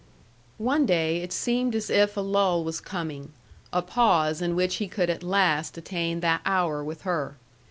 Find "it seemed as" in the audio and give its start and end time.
1.17-1.91